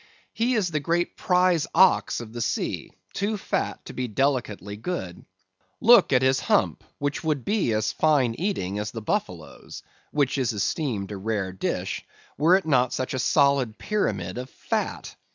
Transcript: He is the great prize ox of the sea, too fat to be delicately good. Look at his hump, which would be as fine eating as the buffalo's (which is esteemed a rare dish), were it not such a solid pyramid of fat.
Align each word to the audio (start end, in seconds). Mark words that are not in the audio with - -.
He 0.33 0.55
is 0.55 0.71
the 0.71 0.79
great 0.79 1.15
prize 1.15 1.67
ox 1.75 2.21
of 2.21 2.33
the 2.33 2.41
sea, 2.41 2.89
too 3.13 3.37
fat 3.37 3.85
to 3.85 3.93
be 3.93 4.07
delicately 4.07 4.75
good. 4.75 5.23
Look 5.79 6.11
at 6.11 6.23
his 6.23 6.39
hump, 6.39 6.83
which 6.97 7.23
would 7.23 7.45
be 7.45 7.71
as 7.73 7.91
fine 7.91 8.33
eating 8.35 8.79
as 8.79 8.89
the 8.89 9.01
buffalo's 9.03 9.83
(which 10.09 10.39
is 10.39 10.53
esteemed 10.53 11.11
a 11.11 11.17
rare 11.17 11.51
dish), 11.53 12.03
were 12.35 12.55
it 12.55 12.65
not 12.65 12.93
such 12.93 13.13
a 13.13 13.19
solid 13.19 13.77
pyramid 13.77 14.39
of 14.39 14.49
fat. 14.49 15.15